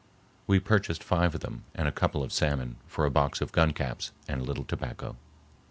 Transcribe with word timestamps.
We 0.47 0.59
purchased 0.59 1.03
five 1.03 1.35
of 1.35 1.41
them 1.41 1.63
and 1.75 1.87
a 1.87 1.91
couple 1.91 2.23
of 2.23 2.33
salmon 2.33 2.77
for 2.87 3.05
a 3.05 3.11
box 3.11 3.39
of 3.39 3.51
gun 3.51 3.71
caps 3.71 4.11
and 4.27 4.41
a 4.41 4.43
little 4.43 4.65
tobacco. 4.65 5.15